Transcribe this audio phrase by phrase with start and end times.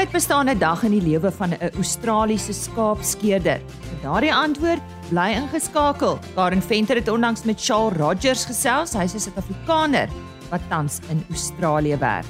[0.00, 3.60] Waaruit bestaan 'n dag in die lewe van 'n Australiese skaapskeerder?
[3.80, 6.18] Vir daardie antwoord, bly ingeskakel.
[6.34, 8.92] Karen Venter het onlangs met Charles Rogers gesels.
[8.92, 10.08] Hy's 'n Suid-Afrikaner
[10.50, 12.24] wat tans in Australië werk.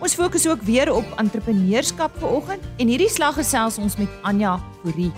[0.00, 5.12] Ons fokus ook weer op entrepreneurskap vanoggend en hierdie slag gesels ons met Anja Fourie,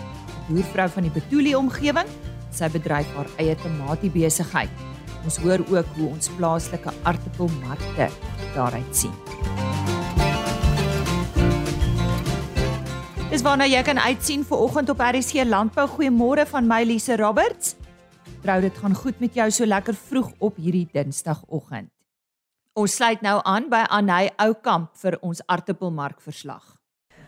[0.49, 2.09] boervrou van die Betuli omgewing.
[2.51, 4.71] Sy bedryf haar eie tamatie besigheid.
[5.25, 8.09] Ons hoor ook hoe ons plaaslike aartappelmarkte
[8.55, 9.13] daaruit sien.
[13.35, 15.89] Dis waarna jy kan uitsien vir oggend op RC Landbou.
[15.91, 17.73] Goeiemôre van my Lise Roberts.
[18.45, 21.91] Trou dit gaan goed met jou so lekker vroeg op hierdie Dinsdagoggend.
[22.79, 26.77] Ons sluit nou aan by Anay Oukamp vir ons aartappelmark verslag.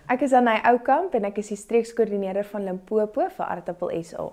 [0.07, 4.29] Ek is Anay Oukamp en ek is die streekskoördineerder van Limpopo vir Aartappel SA.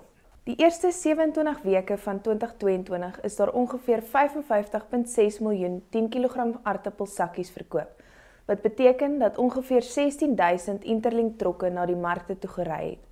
[0.46, 8.03] Die eerste 27 weke van 2022 is daar ongeveer 55.6 miljoen 10 kg aartappelsakkies verkoop
[8.46, 13.02] wat beteken dat ongeveer 16000 interlink trokke na die markte toe gery het.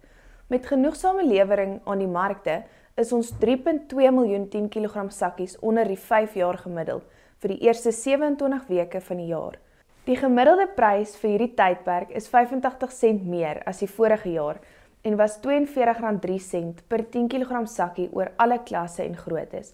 [0.47, 2.63] Met genoegsame lewering aan die markte
[2.95, 7.07] is ons 3.2 miljoen 10 kg sakkies onder die 5 jaar gemiddeld
[7.43, 9.57] vir die eerste 27 weke van die jaar.
[10.05, 14.61] Die gemiddelde prys vir hierdie tydperk is 85 sent meer as die vorige jaar
[15.03, 19.73] en was R42.3 per 10 kg sakkie oor alle klasse en groottes.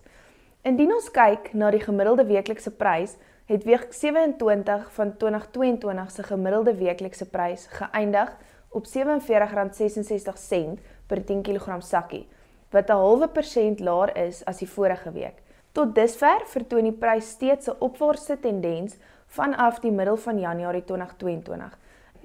[0.62, 3.16] Indien ons kyk na die gemiddelde weeklikse prys,
[3.48, 8.36] het week 27 van 2022 se gemiddelde weeklikse prys geëindig
[8.68, 12.27] op R47.66 per 10 kg sakkie,
[12.70, 15.42] wat 'n halwe persent laer is as die vorige week.
[15.72, 18.96] Tot dusver vertoon die prys steeds 'n opwaartse tendens
[19.27, 21.78] vanaf die middel van Januarie 2022.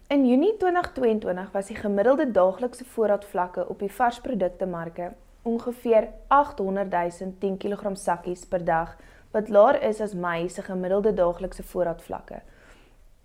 [0.07, 7.33] In Junie 2022 was die gemiddelde daaglikse voorraadvlakke op die varsprodukte marke ongeveer 800 000
[7.39, 8.97] 10 kg sakkies per dag
[9.33, 12.41] wat laer is as Mei se gemiddelde daaglikse voorraadvlakke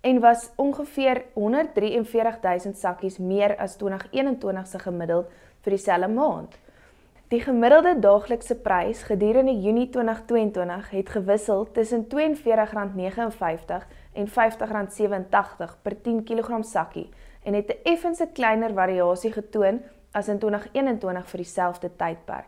[0.01, 5.27] en was ongeveer 143000 sakkies meer as 2021 se gemiddeld
[5.61, 6.55] vir dieselfde maand.
[7.29, 13.83] Die gemiddelde daaglikse prys gedurende Junie 2022 het gewissel tussen R42.59
[14.13, 17.09] en R50.87 per 10 kg sakkie
[17.43, 19.81] en het 'n effense kleiner variasie getoon
[20.11, 22.47] as in 2021 vir dieselfde tydperk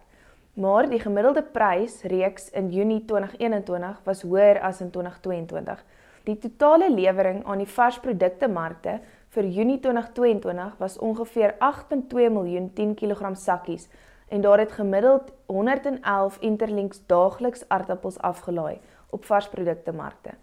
[0.53, 5.83] maar die gemiddelde prys reeks in Junie 2021 was hoër as in 2022.
[6.23, 8.99] Die totale lewering aan die varsprodukte markte
[9.31, 13.87] vir Junie 2022 was ongeveer 8.2 miljoen 10 kg sakkies
[14.27, 18.79] en daar het gemiddeld 111 interlinks daagliks aardappels afgelaai
[19.09, 20.35] op varsprodukte markte.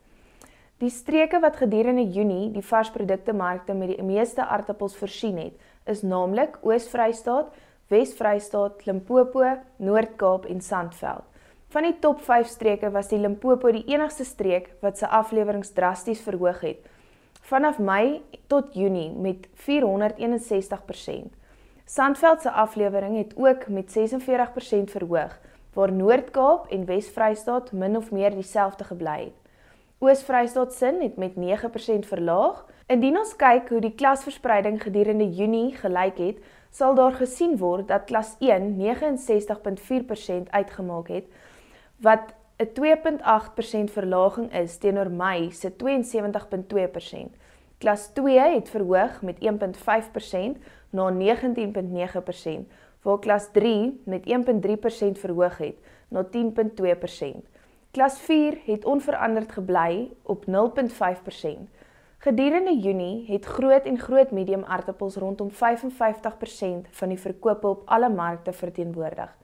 [0.78, 5.54] Die streke wat gedurende Junie die varsprodukte markte met die meeste aardappels voorsien het,
[5.86, 7.48] is naamlik Oos-Vrystaat,
[7.88, 9.44] Wes-Vrystaat, Limpopo,
[9.76, 11.24] Noord-Kaap en Sandveld.
[11.68, 16.20] Van die top 5 streke was die Limpopo die enigste streek wat sy afleweringe drasties
[16.24, 16.86] verhoog het.
[17.48, 21.28] Vanaf Mei tot Junie met 461%.
[21.88, 25.38] Sandveld se aflewering het ook met 46% verhoog,
[25.72, 29.36] waar Noord-Kaap en Wes-Vrystaat min of meer dieselfde gebly het.
[29.98, 32.64] Oos-Vrystaat sin het met 9% verlaag.
[32.88, 36.36] Indien ons kyk hoe die klasverspreiding gedurende Junie gelyk het,
[36.72, 41.26] sal daar gesien word dat klas 1 69.4% uitgemaak het
[42.00, 47.36] wat 'n 2.8% verlaging is teenoor Mei se 72.2%.
[47.78, 50.56] Klas 2 het verhoog met 1.5%
[50.90, 52.66] na 19.9%,
[53.02, 55.76] waar klas 3 met 1.3% verhoog het
[56.08, 57.48] na 10.2%.
[57.90, 61.77] Klas 4 het onveranderd gebly op 0.5%.
[62.20, 68.08] Gedurende Junie het groot en groot medium aartappels rondom 55% van die verkope op alle
[68.08, 69.36] markte verteenwoordig.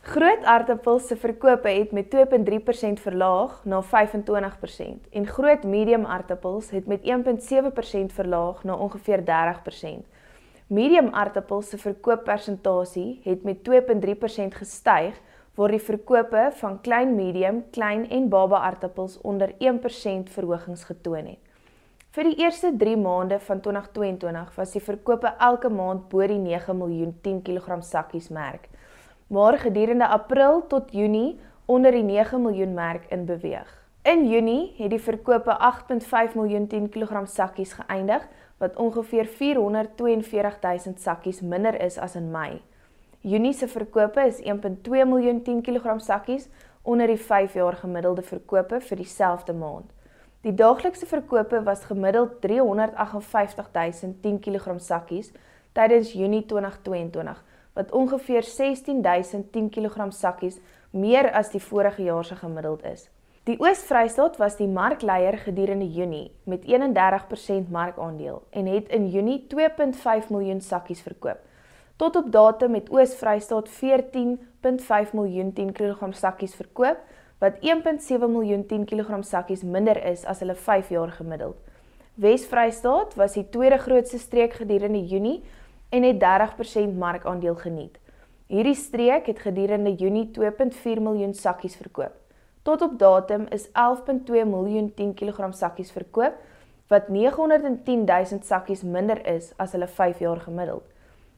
[0.00, 6.86] Groot aartappels se verkope het met 2.3% verlaag na 25% en groot medium aartappels het
[6.86, 10.04] met 1.7% verlaag na ongeveer 30%.
[10.66, 15.16] Medium aartappels se verkooppersentasie het met 2.3% gestyg
[15.54, 19.56] waar die verkope van klein medium, klein en baba aartappels onder 1%
[20.36, 21.43] verhogings getoon het.
[22.14, 26.76] Vir die eerste 3 maande van 2022 was die verkope elke maand bo die 9
[26.78, 28.68] miljoen 10 kg sakkies merk.
[29.34, 33.72] Maar gedurende April tot Junie onder die 9 miljoen merk in beweeg.
[34.06, 38.28] In Junie het die verkope 8.5 miljoen 10 kg sakkies geëindig
[38.62, 42.62] wat ongeveer 442 000 sakkies minder is as in Mei.
[43.26, 46.46] Junie se verkope is 1.2 miljoen 10 kg sakkies
[46.82, 49.93] onder die 5 jaar gemiddelde verkope vir dieselfde maand.
[50.44, 55.30] Die daaglikse verkope was gemiddeld 358 000 10 kg sakkies
[55.72, 57.38] tydens Junie 2022,
[57.72, 60.58] wat ongeveer 16 000 10 kg sakkies
[60.90, 63.08] meer as die vorige jaar se gemiddeld is.
[63.48, 70.28] Die Oos-Vrystaat was die markleier gedurende Junie met 31% markandeel en het in Junie 2.5
[70.28, 71.40] miljoen sakkies verkoop.
[71.96, 77.00] Tot op datum het Oos-Vrystaat 14.5 miljoen 10 kg sakkies verkoop,
[77.38, 81.56] wat 1.7 miljoen 10 kg sakkies minder is as hulle 5 jaar gemiddeld.
[82.14, 85.42] Wes-Vrystaat was die tweede grootste streek gedurende Junie
[85.90, 87.98] en het 30% markandeel geniet.
[88.46, 92.14] Hierdie streek het gedurende Junie 2.4 miljoen sakkies verkoop.
[92.62, 96.36] Tot op datum is 11.2 miljoen 10 kg sakkies verkoop,
[96.88, 100.84] wat 910 000 sakkies minder is as hulle 5 jaar gemiddeld.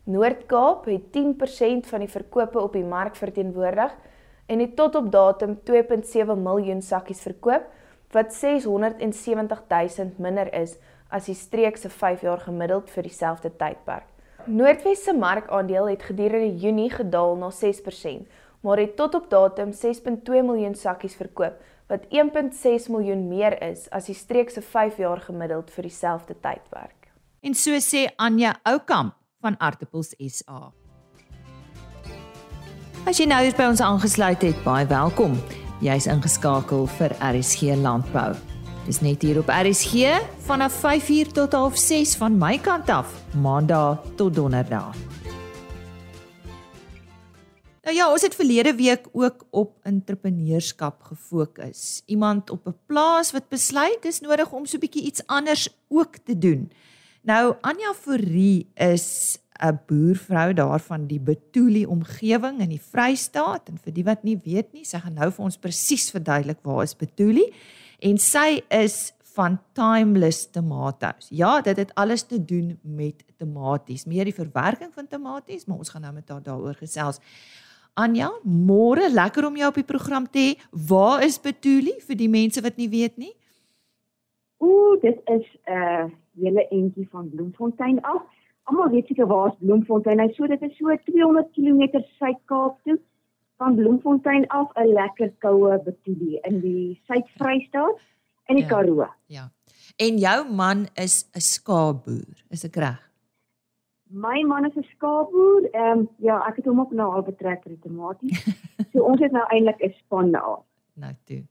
[0.04, 3.94] Noord-Kaap het 10% van die verkope op die mark verteenwoordig
[4.46, 7.64] en het tot op datum 2.7 miljoen sakkies verkoop,
[8.10, 10.76] wat 670 000 minder is
[11.08, 14.06] as die streek se 5 jaar gemiddeld vir dieselfde tydperk.
[14.46, 18.26] Noordwes se markandeel het gedurende Junie gedaal na 6%,
[18.60, 21.58] maar het tot op datum 6.2 miljoen sakkies verkoop,
[21.90, 27.10] wat 1.6 miljoen meer is as die streek se 5 jaar gemiddeld vir dieselfde tydperk.
[27.42, 30.72] En so sê Anja Oukamp van Artipels SA.
[33.06, 35.36] As jy nou hier by ons aangesluit het, baie welkom.
[35.78, 38.32] Jy's ingeskakel vir RSG Landbou.
[38.82, 40.10] Dis net hier op RSG
[40.48, 44.98] vanaf 5uur tot 6:30 van my kant af, Maandag tot Donderdag.
[47.86, 52.02] Nou ja, ons het verlede week ook op entrepreneurskap gefokus.
[52.06, 56.16] Iemand op 'n plaas wat besluit dis nodig om so 'n bietjie iets anders ook
[56.24, 56.72] te doen.
[57.22, 63.92] Nou Anja Fourie is 'n boervrou daarvan die Betuli omgewing in die Vrystaat en vir
[63.92, 67.52] die wat nie weet nie, sy gaan nou vir ons presies verduidelik waar is Betuli
[68.00, 71.28] en sy is van Timeless Tomatoes.
[71.30, 75.92] Ja, dit het alles te doen met tomaties, meer die verwerking van tomaties, maar ons
[75.92, 77.20] gaan nou met haar daaroor gesels.
[77.96, 80.54] Anja, môre, lekker om jou op die program te hê.
[80.88, 83.32] Waar is Betuli vir die mense wat nie weet nie?
[84.60, 86.04] Ooh, dit is 'n uh,
[86.40, 88.35] hele entjie van Bloemfontein af.
[88.66, 90.20] Almal weet seker waar is Bloemfontein.
[90.20, 92.98] Hy so dit is so 200 km Suid-Kaap toe
[93.62, 98.00] van Bloemfontein af 'n lekker koue Betuli in die Suid-Vrystaat
[98.48, 99.06] in die ja, Karoo.
[99.26, 99.50] Ja.
[99.96, 103.00] En jou man is 'n skaapboer, is ek reg?
[104.10, 105.68] My man is 'n skaapboer.
[105.72, 108.44] Ehm um, ja, ek het hom ook nou al betrek vir die tomaties.
[108.92, 110.62] so ons het nou eintlik 'n span daar.
[110.94, 111.44] Nou toe.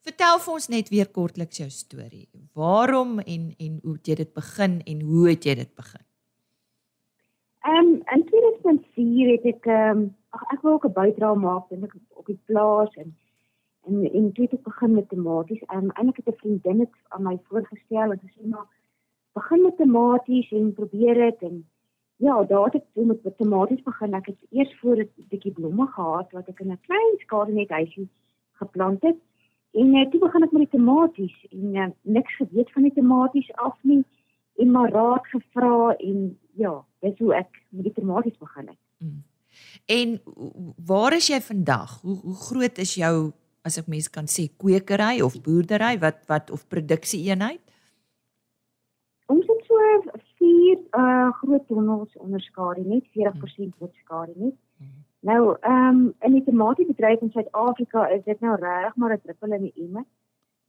[0.00, 2.28] Vertel vir ons net weer kortliks jou storie.
[2.54, 6.04] Waarom en en hoe het jy dit begin en hoe het jy dit begin?
[7.60, 11.70] Ehm um, in 2004 het ek ehm um, ag ek wou ook 'n bydrae maak
[11.70, 13.16] en ek op die plaas en
[13.86, 15.62] en en toe het ek begin met tomaties.
[15.66, 18.66] Ehm um, eintlik het 'n vriendin dit aan my voorgestel en gesê maar
[19.32, 21.64] begin met tomaties en probeer dit en
[22.20, 24.14] Ja, daar het ek toe met tomaties begin.
[24.14, 27.68] Ek het eers voor 'n bietjie blomme gehad wat ek in 'n klein skade net
[27.68, 28.08] huisie
[28.52, 29.16] geplant het.
[29.72, 33.52] En uh, toe begin ek met die tomaties en uh, niks geweet van die tomaties
[33.52, 34.04] af nie
[34.56, 38.80] en maar raad gevra en ja, dis hoe ek met die tomaties begin het.
[39.00, 39.22] Mm.
[39.86, 40.20] En
[40.86, 42.00] waar is jy vandag?
[42.00, 43.32] Hoe hoe groot is jou
[43.66, 47.60] as ek mens kan sê kwekery of boerdery wat wat of produksie eenheid?
[49.30, 54.56] Ons het so vier uh groot tonnels onder skadu net 40% word skadu net.
[54.78, 55.04] Hmm.
[55.20, 59.52] Nou ehm um, in die tomatiebedryf in Suid-Afrika is dit nou reg maar 'n druppel
[59.58, 60.04] in die emmer.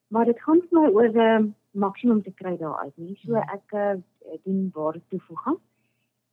[0.07, 3.19] Maar dit gaan vir my oor 'n uh, maksimum te kry daar uit nie.
[3.23, 3.49] So hmm.
[3.57, 3.95] ek uh,
[4.43, 5.59] doen ware toevoeging.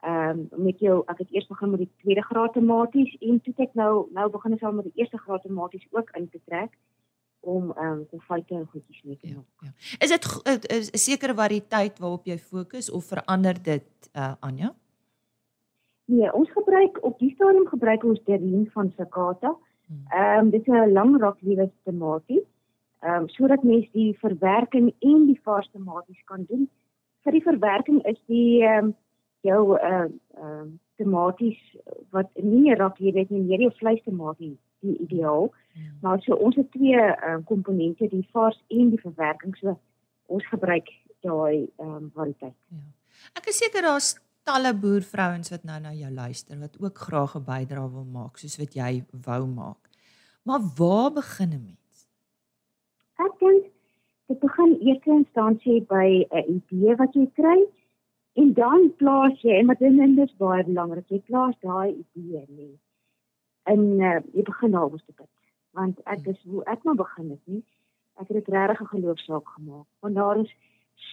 [0.01, 3.55] Ehm um, met jou ek het eers begin met die tweede graad tomaties en toe
[3.57, 6.77] ek nou nou begin ek al met die eerste graad tomaties ook in te trek
[7.41, 9.47] om ehm um, konfyte en goedjies mee te maak.
[9.61, 9.97] Ja, ja.
[9.99, 14.75] Is dit 'n sekere variëteit waarop jy fokus of verander dit uh Anja?
[16.05, 19.57] Nee, ons gebruik op die stadium gebruik ons Derien van Sakata.
[19.87, 20.05] Hmm.
[20.09, 22.47] Ehm um, dit is 'n lang rakliewe tomatie.
[23.01, 26.71] Ehm um, sodat mens die verwerking en die vars tomaties kan doen.
[27.23, 28.97] Vir die verwerking is die ehm um,
[29.49, 31.59] jou ehm uh, um, tomaties
[32.11, 35.51] wat nie rakliewe het nie, meer die vleistomaties die ideaal.
[35.75, 35.91] Ja.
[36.03, 39.57] Maar so ons het twee uh, komponente, die vars en die verwerking.
[39.59, 39.79] So
[40.27, 40.91] ons gebruik
[41.27, 42.57] daai ehm um, variëteit.
[42.75, 42.85] Ja.
[43.39, 44.15] Ek is seker daar's
[44.49, 48.57] talle boervrouens wat nou na jou luister wat ook graag 'n bydrae wil maak soos
[48.59, 49.83] wat jy wou maak.
[50.47, 51.97] Maar waar begin 'n mens?
[53.19, 53.65] Ek dink
[54.29, 57.61] dit begin eers in instansie by 'n idee wat jy kry
[58.33, 62.75] en dan plaas jy en wat dit is baie belangrik, jy plaas daai idee nie
[63.69, 65.27] in uh, die begin al was dit
[65.77, 67.65] want ek is hoe ek maar begin het nie
[68.21, 70.55] ek het dit regtig 'n geloofsaak gemaak want daar is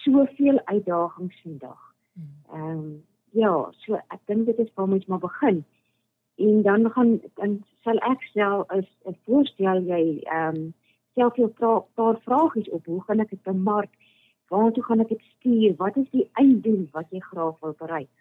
[0.03, 1.81] soveel uitdagings vandag
[2.13, 2.35] hmm.
[2.53, 5.65] ehm um, ja so ek dink dit is waar mens maar begin
[6.35, 10.73] en dan gaan dan sal ek stel as 'n voorstel jy ehm um,
[11.15, 11.49] self jou
[11.95, 12.85] paar vragies op.
[12.85, 13.91] Hoe gaan ek dit bemark?
[14.53, 15.73] Waartoe gaan ek dit stuur?
[15.77, 18.11] Wat is die einddoel wat jy graag wil bereik?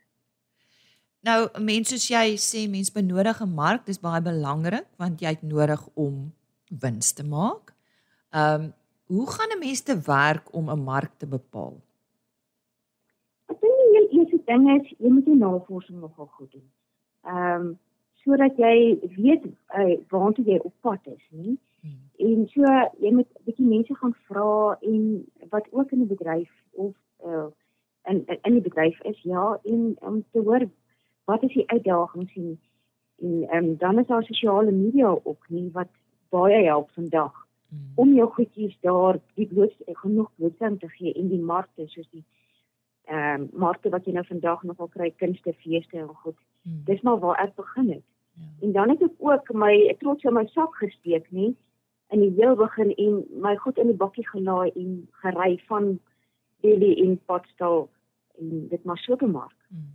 [1.24, 5.42] Nou, mense soos jy sê mense benodig 'n mark, dis baie belangrik want jy het
[5.42, 6.32] nodig om
[6.68, 7.72] wins te maak.
[8.32, 8.72] Ehm, um,
[9.06, 11.80] hoe gaan 'n mens te werk om 'n mark te bepaal?
[13.48, 16.68] Ek dink die heel eerste ding is jy moet jou navorsing nogal goed doen.
[17.22, 17.78] Ehm, um,
[18.24, 21.58] sodat jy weet uh, waartoe jy op pad is, nie?
[21.84, 22.00] Hmm.
[22.16, 22.62] En so
[22.98, 27.50] jy moet 'n bietjie mense gaan vra en wat ook in die bedryf of uh,
[28.04, 30.68] in in die bedryf is, ja, en om um, te hoor
[31.24, 32.60] wat is die uitdagings en
[33.18, 35.88] en um, dan is daar sosiale media ook nie wat
[36.28, 37.92] baie help vandag mm.
[37.94, 42.24] om jou goedjies daar die bloot genoeg blootsing te gee in die markte soos die
[43.04, 46.38] ehm um, markte wat jy nou vandag nogal kry kunste feeste en goed.
[46.62, 46.80] Mm.
[46.84, 48.04] Dis maar waar ek begin het.
[48.32, 48.48] Ja.
[48.60, 51.56] En dan het ek ook my trots in my sak gesteek nie
[52.14, 55.94] in die heel begin en my goed in die bakkie gelaai en gery van
[56.62, 57.88] Delhi en Potsdam
[58.38, 59.54] en dit maar so te maak.
[59.68, 59.94] Mm.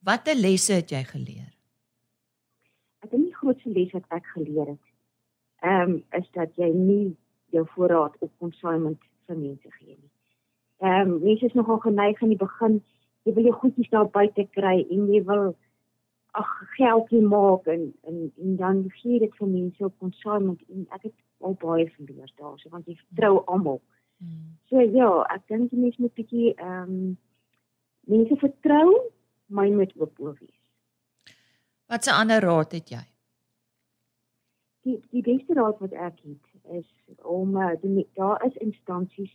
[0.00, 1.50] Watter lesse het jy geleer?
[3.04, 4.86] Ek dink die grootste les wat ek geleer het,
[5.64, 7.16] ehm um, is dat jy nie
[7.52, 10.10] jou voorraad op consignment vir mense gee nie.
[10.80, 12.80] Ehm um, mense is nogal geneig in die begin,
[13.28, 15.52] jy wil jou goedjies daar buite kry en jy wil
[16.32, 21.02] ag geldjie maak en, en en dan gee dit vir mense op consignment en ek
[21.08, 23.80] het al baie verleer daarso want jy vertrou almal.
[24.20, 24.56] Hmm.
[24.68, 27.18] So ja, ek dink jy moet 'n bietjie ehm um,
[28.06, 29.10] mense vertrou
[29.46, 30.58] my moet oop wees.
[31.88, 33.04] Wat 'n ander raad het jy?
[34.82, 36.46] Die die beste raad wat ek het
[36.78, 36.88] is
[37.22, 39.32] om uh, die, daar is instansies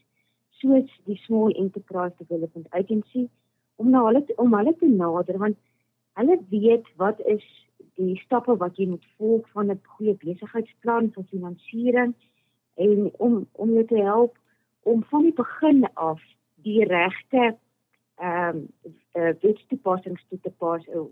[0.50, 3.30] soos die Small Enterprise Development Agency
[3.76, 5.58] om na hulle om hulle te nader want
[6.20, 7.46] hulle weet wat is
[8.00, 12.14] die stappe wat jy moet volg van 'n goeie besigheidsplan vir finansiering
[12.76, 14.38] en om om jou te help
[14.84, 16.22] om van die begin af
[16.68, 17.58] die regte
[18.16, 18.68] ehm um,
[19.20, 21.08] uh, wetstoepassings toe te pas uh,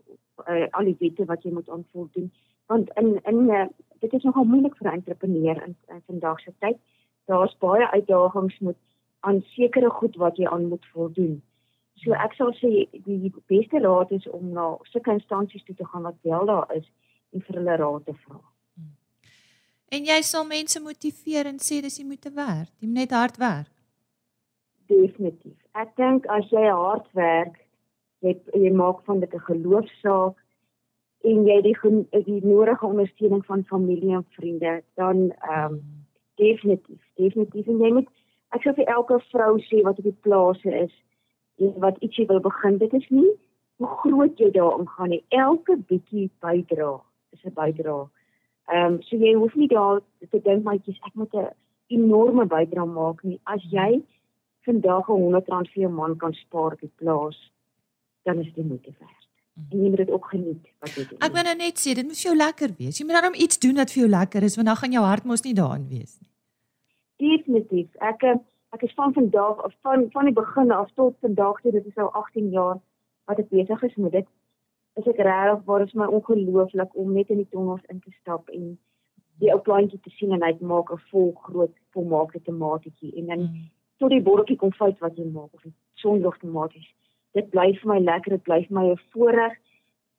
[0.48, 2.32] uh, al die wette wat jy moet aanvoldoen
[2.68, 3.68] want in in uh,
[4.00, 6.78] dit is nogal moeilik vir 'n entrepreneur in, in vandag se tyd.
[7.26, 8.78] Daar's baie uitdagings met
[9.20, 11.42] aan sekere goed wat jy aan moet voldoen
[12.02, 12.72] so ek sal sê
[13.06, 16.88] die beste raad is om na sulke instansies toe te gaan wat wel daar is
[17.34, 18.40] en vir hulle raad te vra.
[19.94, 23.18] En jy sal mense motiveer en sê dis jy moet te werk jy moet net
[23.18, 23.70] hard werk.
[24.92, 25.58] Definitief.
[25.80, 27.60] Ek dink as jy hard werk,
[28.26, 30.36] jy jy maak van dit 'n geloofsaak
[31.24, 31.76] en jy die
[32.26, 35.82] die nodige ondersteuning van familie en vriende, dan ehm um,
[36.36, 37.68] definitief, definitief.
[37.68, 38.10] En jy moet
[38.56, 40.94] ek sou vir elke vrou sê wat op die plase is
[41.58, 43.32] wat ietsie wil begin, dit is nie
[43.82, 45.24] hoe groot jy daarin gaan nie.
[45.30, 48.10] Elke bietjie bydra is 'n bydra.
[48.72, 51.50] Ehm um, so jy hoef nie daar te dink maatjies ek moet 'n
[51.88, 53.40] enorme bydra maak nie.
[53.44, 54.04] As jy
[54.66, 57.52] vandag 'n 100 rand vir 'n man kan spaar op die plaas,
[58.24, 59.28] dan is dit moeite werd.
[59.54, 59.72] Mhm.
[59.72, 61.20] En jy moet dit ook geniet wat jy doen.
[61.20, 62.98] Ek wil nou net sê, dit moet vir jou lekker wees.
[62.98, 65.24] Jy moet dan iets doen wat vir jou lekker is, want dan gaan jou hart
[65.24, 66.30] mos nie daarin wees nie.
[67.18, 67.90] Definitief.
[67.96, 68.36] Ek eh,
[68.74, 72.00] ek is van vandag af van van die begin af tot vandag toe, dit is
[72.00, 72.80] nou 18 jaar
[73.26, 74.28] wat ek besig is met dit.
[75.02, 78.50] Is ek regtig waar is my ongelooflik om net in die tonnels in te stap
[78.50, 78.74] en
[79.42, 83.42] die ou plantjie te sien en hy maak 'n vol groot volmaakte tomatietjie en dan
[83.48, 83.72] mm
[84.04, 86.90] tot die bordjie konfyt wat jy maak of die sonlig tomaties.
[87.38, 89.56] Dit bly vir my lekker, dit bly vir my 'n voorreg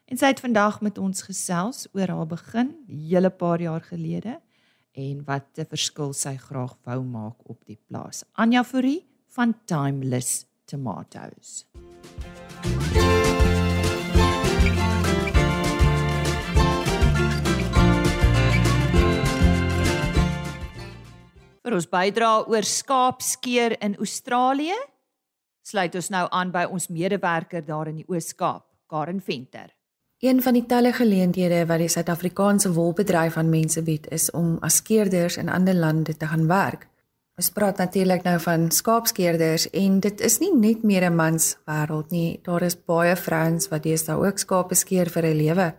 [0.06, 4.38] En sy het vandag met ons gesels oor haar begin, hele paar jaar gelede
[4.94, 8.24] en wat 'n verskil sy graag wou maak op die plaas.
[8.34, 11.66] Anja Fourie van Timeless Tomatoes.
[21.64, 24.78] Vir ons bydra oor skaapskeer in Australië,
[25.62, 29.75] sluit ons nou aan by ons medewerker daar in die Oos-Kaap, Karen Venter.
[30.26, 34.80] Een van die talle geleenthede wat die Suid-Afrikaanse wolbedryf aan mense bied, is om as
[34.82, 36.88] skeerders in ander lande te gaan werk.
[37.38, 42.10] Ons praat natuurlik nou van skaapskeerders en dit is nie net meer 'n mans wêreld
[42.10, 42.40] nie.
[42.44, 45.74] Daar is baie vrouens wat deesdae ook skape skeer vir 'n lewe.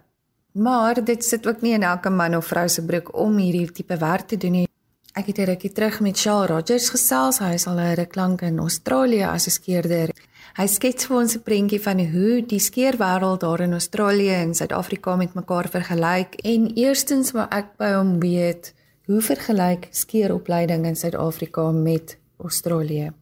[0.52, 3.96] Maar dit sit ook nie in elke man of vrou se broek om hierdie tipe
[3.96, 4.68] werk te doen nie.
[5.12, 7.38] Ek het 'n rukkie terug met Shaal Rogers gesels.
[7.38, 10.10] Hy is al 'n ruk lank in Australië as 'n skeerder.
[10.56, 15.16] Hy skets vir ons 'n prentjie van hoe die skeerwêreld daar in Australië en Suid-Afrika
[15.16, 18.72] met mekaar vergelyk en eerstens wou ek by hom weet
[19.06, 23.12] hoe vergelyk skeeropleiding in Suid-Afrika met Australië.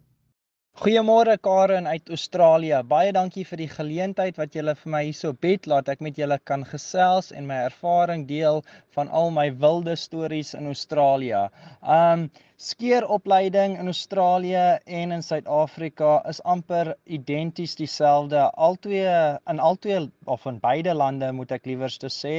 [0.75, 2.83] Goeiemôre Karen uit Australië.
[2.83, 5.67] Baie dankie vir die geleentheid wat julle vir my hierso bied.
[5.67, 8.63] Laat ek met julle kan gesels en my ervaring deel
[8.95, 11.49] van al my wilde stories in Australië.
[11.83, 12.31] Um
[12.65, 18.39] Skeeropleiding in Australië en in Suid-Afrika is amper identies dieselfde.
[18.57, 22.33] Altwee in altwee of in beide lande moet ek liewerste sê,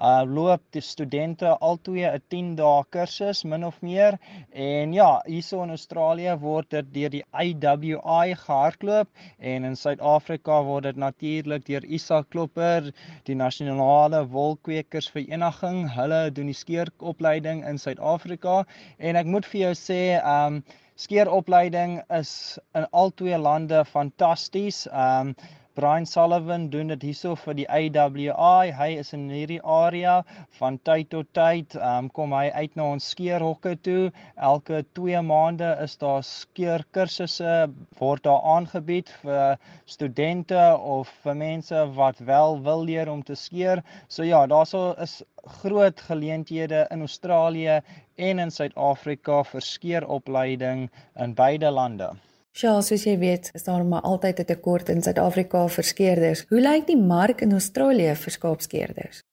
[0.00, 4.16] uh loop die studente altwee 'n 10 dae kursus min of meer.
[4.52, 10.88] En ja, hierso in Australië word dit deur die IWI gehardloop en in Suid-Afrika word
[10.88, 12.92] dit natuurlik deur Isa Klopper,
[13.24, 15.84] die Nasionale Wolkwekersvereniging.
[15.98, 18.64] Hulle doen die skeeropleiding in Suid-Afrika
[18.96, 22.30] en ek moet vir jou sê, ehm um, skeeropleiding is
[22.74, 24.86] in albei lande fantasties.
[24.86, 25.36] Ehm um,
[25.76, 28.70] Brian Sullivan doen dit hierso vir die AWI.
[28.78, 30.14] Hy is in hierdie area
[30.56, 31.74] van tyd tot tyd.
[31.76, 34.06] Um, kom hy uit na ons skeerhokke toe.
[34.48, 37.56] Elke 2 maande is daar skeerkursusse
[38.00, 40.62] word daar aangebied vir studente
[40.96, 43.84] of vir mense wat wel wil leer om te skeer.
[44.08, 45.18] So ja, daarso is
[45.60, 47.82] groot geleenthede in Australië
[48.30, 50.88] en in Suid-Afrika vir skeeropleiding
[51.20, 52.14] in beide lande.
[52.56, 56.44] Charles, soos jy weet, is daar maar altyd 'n tekort in Suid-Afrika vir skeerders.
[56.48, 59.25] Hoe lyk die mark in Australië vir skaapskeerders?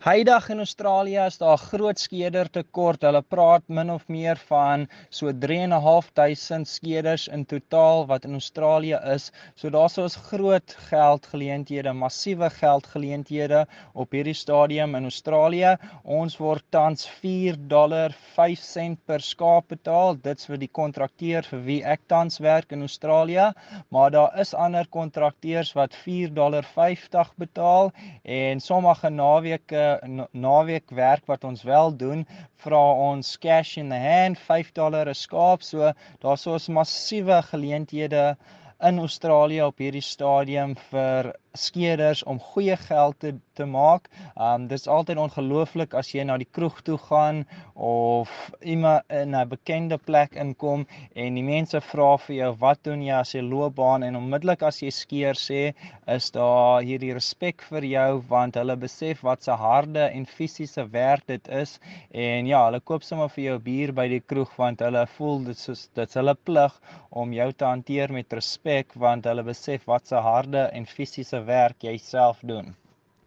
[0.00, 3.02] Heidag in Australië is daar groot skeder tekort.
[3.04, 9.26] Hulle praat min of meer van so 3.500 skeders in totaal wat in Australië is.
[9.60, 15.74] So daarso is groot geldgeleenthede, massiewe geldgeleenthede op hierdie stadium in Australië.
[16.04, 20.16] Ons word tans 4 dollar 5 sent per skaap betaal.
[20.24, 23.50] Dit's vir die kontrakteur vir wie ek tans werk in Australië,
[23.92, 27.92] maar daar is ander kontrakteurs wat 4 dollar 50 betaal
[28.24, 29.89] en sommige naweke
[30.32, 32.26] naweek werk wat ons wel doen,
[32.64, 35.62] vra ons cash in the hand, 5 dollar 'n skaap.
[35.62, 38.36] So daar's 'n massiewe geleenthede
[38.80, 44.08] in Australië op hierdie stadium vir skeders om goeie geld te te maak.
[44.40, 47.42] Um dis altyd ongelooflik as jy na die kroeg toe gaan
[47.74, 48.30] of
[48.74, 53.18] iemand in 'n bekende plek inkom en die mense vra vir jou wat doen jy
[53.18, 54.02] as jy loopbaan?
[54.02, 55.62] En onmiddellik as jy skeer sê
[56.06, 58.10] is daar hierdie respek vir jou?
[58.28, 61.78] Want hulle besef wat se harde en fisiese werk dit is.
[62.12, 65.58] En ja, hulle koop sommer vir jou bier by die kroeg want hulle voel dit
[65.58, 70.16] soos dit's hulle plig om jou te hanteer met respek want hulle besef wat se
[70.16, 72.74] harde en fisiese werk jy self doen.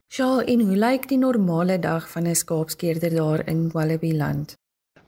[0.08, 4.56] Sjoe, en hoe lyk die normale dag van 'n skaapskeerder daar in Wallaby land?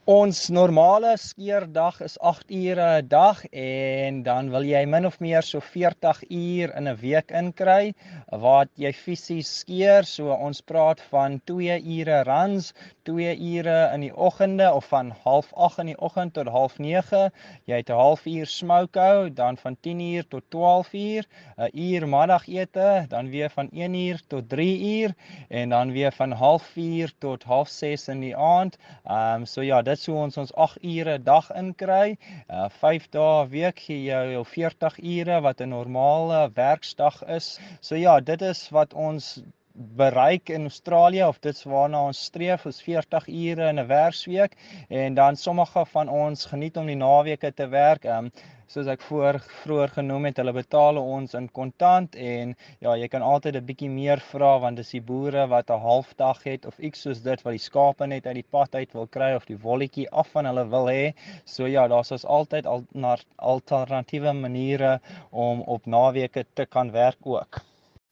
[0.05, 5.41] Ons normale skeerdag is 8 ure 'n dag en dan wil jy min of meer
[5.41, 7.95] so 40 uur in 'n week inkry
[8.29, 10.05] waar jy fisies skeer.
[10.05, 15.79] So ons praat van 2 ure runs, 2 ure in die oggende of van 08:30
[15.79, 17.31] in die oggend tot 09:30.
[17.65, 21.25] Jy het 'n halfuur smoke hou, dan van 10 uur tot 12 uur,
[21.57, 25.15] 'n uur middagete, dan weer van 1 uur tot 3 uur
[25.49, 28.77] en dan weer van 04:30 tot 06:30 in die aand.
[29.05, 32.17] Ehm um, so ja, dit sou ons ons 8 ure dag inkry.
[32.49, 37.59] Uh 5 dae 'n week gee jy jou 40 ure wat 'n normale werksdag is.
[37.81, 39.43] So ja, dit is wat ons
[39.75, 44.55] bereik in Australië of dit's waarna ons streef is 40 ure in 'n werksweek
[44.89, 48.05] en dan sommige van ons geniet om die naweke te werk.
[48.05, 48.31] Ehm um,
[48.67, 53.21] soos ek voor vroeër genoem het, hulle betaal ons in kontant en ja, jy kan
[53.21, 57.01] altyd 'n bietjie meer vra want dis die boere wat 'n halfdag het of iets
[57.07, 60.09] soos dit wat die skape net uit die pad uit wil kry of die wolletjie
[60.09, 61.13] af van hulle wil hê.
[61.45, 64.99] So ja, daar's ons altyd al na alternatiewe maniere
[65.31, 67.64] om op naweke te kan werk ook.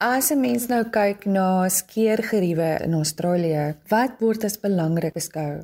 [0.03, 3.61] As 'n mens nou kyk na skeergeriewe in Australië,
[3.91, 5.63] wat word as belangrik beskou?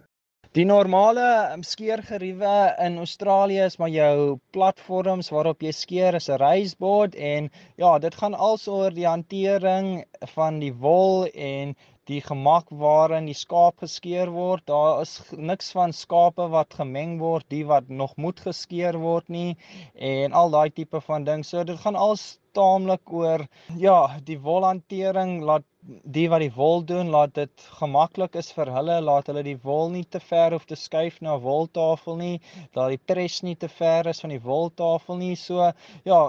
[0.56, 1.25] Die normale
[1.56, 2.54] um, skeergeriewe
[2.86, 8.15] in Australië is maar jou platforms waarop jy skeer is 'n raiseboard en ja, dit
[8.15, 10.06] gaan alsoor die hantering
[10.38, 11.75] van die wol en
[12.08, 14.63] die gemak waarin die skaap geskeer word.
[14.71, 19.58] Daar is niks van skape wat gemeng word, die wat nog moet geskeer word nie
[19.95, 21.43] en al daai tipe van ding.
[21.45, 22.15] So dit gaan al
[22.60, 23.48] taamlik oor
[23.88, 25.67] ja, die wolhantering laat
[26.04, 29.88] die wat die wol doen, laat dit gemaklik is vir hulle, laat hulle die wol
[29.93, 32.41] nie te ver hoef te skuif na woltafel nie,
[32.76, 35.36] laat die pres nie te ver is van die woltafel nie.
[35.39, 35.72] So
[36.08, 36.19] ja,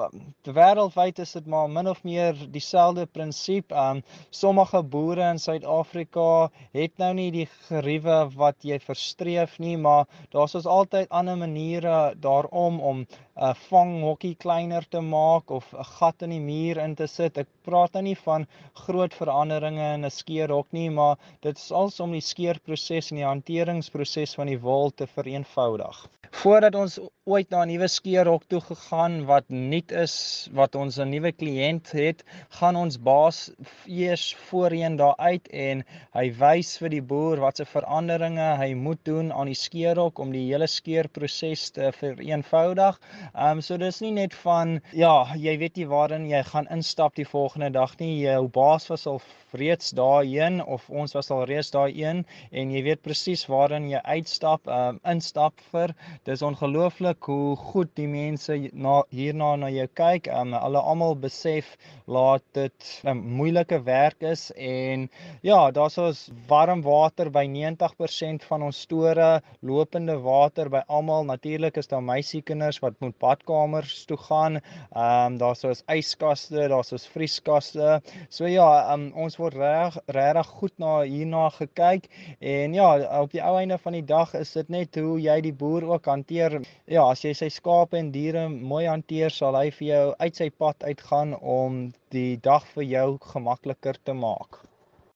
[0.47, 3.75] wêreldwyd is dit maar min of meer dieselfde prinsip.
[3.75, 10.07] Um sommige boere in Suid-Afrika het nou nie die geriewe wat jy verstreef nie, maar
[10.31, 13.05] daar's ons altyd ander maniere daarom om
[13.41, 17.39] 'n uh, vanghokkie kleiner te maak of 'n gat in die muur in te sit.
[17.45, 18.47] Ek praat nou nie van
[18.85, 23.29] groot veranderinge in 'n skeerhok nie, maar dit is als om die skeerproses en die
[23.33, 26.09] hanteringsproses van die wol te vereenvoudig.
[26.31, 31.11] Voordat ons ooit na 'n nuwe skeerhok toe gegaan wat nuut is, wat ons 'n
[31.11, 32.23] nuwe kliënt het,
[32.59, 33.51] gaan ons baas
[33.87, 39.33] eers voorheen daar uit en hy wys vir die boer watse veranderinge hy moet doen
[39.33, 43.01] aan die skeerhok om die hele skeerproses te vereenvoudig.
[43.35, 47.15] Ehm um, so dis nie net van ja, jy weet nie waarin jy gaan instap
[47.15, 48.23] die volgende dag nie.
[48.25, 49.21] Jou baas was al
[49.53, 54.67] reeds daarheen of ons was al reeds daarheen en jy weet presies waarin jy uitstap,
[54.71, 55.95] um, instap vir.
[56.25, 60.31] Dis ongelooflik hoe goed die mense na hierna na jou kyk.
[60.31, 65.09] Um, hulle almal besef laat dit 'n um, moeilike werk is en
[65.43, 71.25] ja, daar's ons warm water by 90% van ons store, lopende water by almal.
[71.25, 74.61] Natuurlik is daar meisiekinders wat moet badkamers toe gaan.
[74.95, 77.07] Ehm um, daar's ons yskaste, daar's ons
[77.41, 78.01] vrieskaste.
[78.31, 82.09] So ja, um, ons word reg regtig goed na hierna gekyk
[82.41, 85.53] en ja op die ou einde van die dag is dit net hoe jy die
[85.53, 89.89] boer ook hanteer ja as jy sy skape en diere mooi hanteer sal hy vir
[89.89, 94.70] jou uit sy pad uitgaan om die dag vir jou gemakliker te maak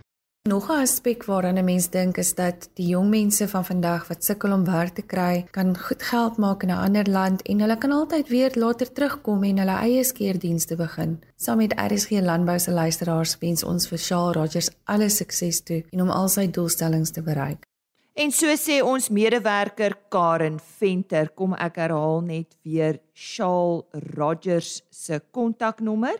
[0.48, 4.24] Nog 'n aspek waaraan 'n mens dink is dat die jong mense van vandag wat
[4.24, 7.78] sukkel om werk te kry, kan goed geld maak in 'n ander land en hulle
[7.78, 11.20] kan altyd weer later terugkom en hulle eie skeerdienste begin.
[11.36, 16.00] Saam met RSG Landbou se luisteraars wens ons vir Shaal Rogers alle sukses toe en
[16.00, 17.66] om al sy doelstellings te bereik.
[18.12, 25.22] En so sê ons medewerker Karen Venter, kom ek herhaal net weer Shaal Rogers se
[25.30, 26.16] kontaknommer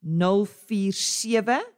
[0.00, 1.77] 047